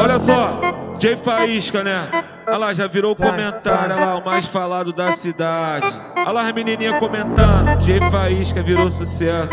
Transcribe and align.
Olha 0.00 0.18
só, 0.18 0.58
Jay 0.98 1.16
Faísca, 1.16 1.84
né? 1.84 2.08
Olha 2.46 2.56
lá, 2.56 2.74
já 2.74 2.86
virou 2.86 3.14
Vai, 3.14 3.30
comentário, 3.30 3.94
vai. 3.94 3.98
olha 3.98 4.06
lá, 4.14 4.16
o 4.18 4.24
mais 4.24 4.46
falado 4.46 4.92
da 4.94 5.12
cidade. 5.12 5.86
Olha 6.16 6.30
lá 6.30 6.46
as 6.48 6.54
menininhas 6.54 6.98
comentando, 6.98 7.80
Jay 7.82 8.00
Faísca 8.10 8.62
virou 8.62 8.90
sucesso. 8.90 9.52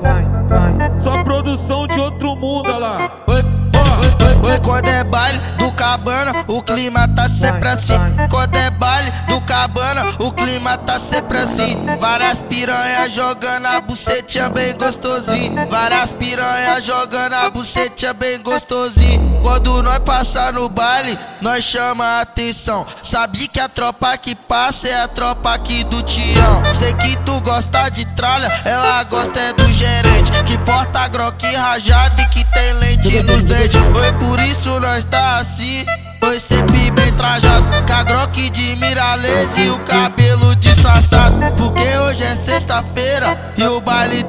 vai, 0.00 0.24
vai. 0.46 0.98
Só 0.98 1.22
produção 1.22 1.86
de 1.86 2.00
outro 2.00 2.34
mundo, 2.34 2.68
olha 2.68 2.78
lá. 2.78 3.10
Oi, 3.28 3.36
oi, 3.36 4.50
oi, 4.52 4.60
quando 4.60 4.88
é 4.88 5.04
baile 5.04 5.38
do 5.58 5.70
cabana, 5.72 6.44
o 6.48 6.62
clima 6.62 7.06
tá 7.08 7.28
sempre 7.28 7.68
assim. 7.68 7.94
Quando 8.30 8.56
é 8.56 8.70
baile 8.70 9.10
do 9.28 9.40
cabana, 9.42 10.04
o 10.18 10.32
clima 10.32 10.76
tá 10.78 10.98
sempre 10.98 11.38
assim. 11.38 11.76
Várias 12.00 12.40
piranhas 12.42 13.12
jogando 13.12 13.66
a 13.66 13.80
bucetinha 13.80 14.48
bem 14.48 14.74
gostosinho. 14.76 15.66
Várias 15.68 16.12
piranhas 16.12 16.84
jogando 16.84 17.34
a 17.34 17.50
bucetinha 17.50 17.93
bem 18.14 18.40
gostosinho. 18.40 19.40
Quando 19.42 19.82
nós 19.82 19.98
passar 20.00 20.52
no 20.52 20.68
baile, 20.68 21.18
nós 21.40 21.64
chama 21.64 22.04
a 22.04 22.20
atenção. 22.22 22.86
Sabe 23.02 23.46
que 23.46 23.60
a 23.60 23.68
tropa 23.68 24.16
que 24.16 24.34
passa 24.34 24.88
é 24.88 25.02
a 25.02 25.08
tropa 25.08 25.54
aqui 25.54 25.84
do 25.84 26.02
Tião. 26.02 26.74
Sei 26.74 26.92
que 26.94 27.16
tu 27.18 27.40
gosta 27.40 27.88
de 27.90 28.04
tralha, 28.16 28.48
ela 28.64 29.02
gosta 29.04 29.38
é 29.38 29.52
do 29.52 29.70
gerente. 29.72 30.32
Que 30.44 30.58
porta 30.58 31.06
groque 31.08 31.46
rajado 31.46 32.20
e 32.20 32.28
que 32.28 32.44
tem 32.44 32.72
lente 32.74 33.22
nos 33.22 33.44
dentes. 33.44 33.76
Oi, 33.76 34.12
por 34.18 34.40
isso 34.40 34.80
nós 34.80 35.04
tá 35.04 35.38
assim. 35.38 35.84
Oi, 36.22 36.40
sempre 36.40 36.90
bem 36.90 37.12
trajado. 37.12 37.66
Com 37.86 37.92
a 37.92 38.02
groque 38.02 38.48
de 38.50 38.76
miralês 38.76 39.58
e 39.58 39.68
o 39.68 39.78
cabelo 39.80 40.56
disfarçado. 40.56 41.36
Porque 41.56 41.86
hoje 41.98 42.22
é 42.22 42.34
sexta-feira 42.36 43.52
e 43.56 43.64
o 43.64 43.80
baile 43.80 44.23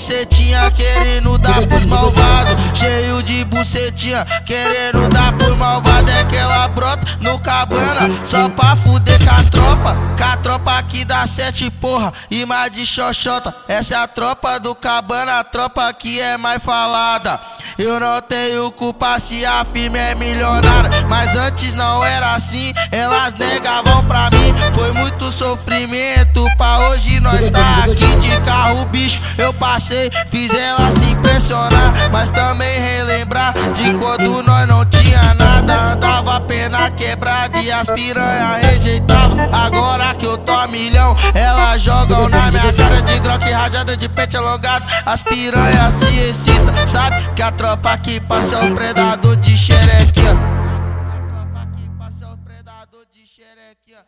bucetinha 0.00 0.70
querendo 0.70 1.36
dar 1.36 1.66
pros 1.66 1.84
malvados. 1.84 2.56
Cheio 2.74 3.22
de 3.22 3.44
bucetinha 3.44 4.24
querendo 4.46 5.06
dar 5.10 5.32
pros 5.34 5.56
malvados. 5.58 6.10
É 6.14 6.24
que 6.24 6.36
ela 6.36 6.66
brota 6.68 7.06
no 7.20 7.38
cabana 7.38 8.08
só 8.24 8.48
pra 8.48 8.74
fuder 8.74 9.18
com 9.22 9.34
a 9.34 9.44
tropa. 9.44 9.96
Com 10.16 10.24
a 10.24 10.36
tropa 10.38 10.78
aqui 10.78 11.04
dá 11.04 11.26
sete 11.26 11.70
porra 11.70 12.14
e 12.30 12.46
mais 12.46 12.72
de 12.72 12.86
xoxota. 12.86 13.54
Essa 13.68 13.94
é 13.94 13.98
a 13.98 14.06
tropa 14.06 14.58
do 14.58 14.74
cabana, 14.74 15.40
a 15.40 15.44
tropa 15.44 15.92
que 15.92 16.18
é 16.18 16.38
mais 16.38 16.62
falada. 16.62 17.38
Eu 17.78 18.00
não 18.00 18.20
tenho 18.22 18.70
culpa 18.72 19.18
se 19.20 19.44
a 19.44 19.64
firma 19.64 19.98
é 19.98 20.14
milionária. 20.14 21.06
Mas 21.08 21.36
antes 21.36 21.74
não 21.74 22.04
era 22.04 22.34
assim, 22.34 22.72
elas 22.90 23.34
negavam 23.34 24.04
pra 24.06 24.30
mim. 24.30 24.54
Foi 24.74 24.92
muito 24.92 25.30
sofrimento 25.30 26.44
pra 26.56 26.90
hoje 26.90 27.09
nós 27.20 27.48
tá 27.50 27.84
aqui 27.84 28.16
de 28.16 28.40
carro, 28.40 28.84
bicho. 28.86 29.20
Eu 29.38 29.52
passei, 29.54 30.10
fiz 30.30 30.52
ela 30.52 30.90
se 30.92 31.12
impressionar, 31.12 32.10
mas 32.12 32.28
também 32.30 32.80
relembrar 32.80 33.52
de 33.74 33.94
quando 33.94 34.42
nós 34.42 34.68
não 34.68 34.84
tinha 34.86 35.34
nada. 35.34 35.92
Andava 35.92 36.40
pena 36.40 36.90
quebrada 36.90 37.58
e 37.60 37.70
as 37.70 37.88
piranha 37.90 38.56
rejeitava. 38.56 39.48
Agora 39.52 40.14
que 40.14 40.26
eu 40.26 40.36
tô 40.38 40.52
a 40.52 40.66
milhão, 40.66 41.16
elas 41.34 41.82
jogam 41.82 42.28
na 42.28 42.50
minha 42.50 42.72
cara 42.72 43.02
de 43.02 43.18
groque 43.20 43.50
rajada 43.50 43.96
de 43.96 44.08
pente 44.08 44.36
alongado. 44.36 44.84
As 45.06 45.22
piranha 45.22 45.92
se 45.92 46.18
excita, 46.18 46.86
sabe 46.86 47.28
que 47.34 47.42
a 47.42 47.52
tropa 47.52 47.96
que 47.98 48.20
passa 48.20 48.56
é 48.56 48.70
o 48.70 48.74
predador 48.74 49.36
de 49.36 49.56
xerequinha. 49.56 50.32
A 50.32 51.18
tropa 51.28 51.66
que 51.76 51.88
passa 51.98 52.24
é 52.24 52.26
o 52.26 52.36
predador 52.38 53.04
de 53.12 53.26
xerequinha. 53.26 53.98